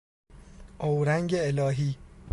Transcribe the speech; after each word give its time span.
اورنگ 0.79 1.33
الهی 1.37 1.95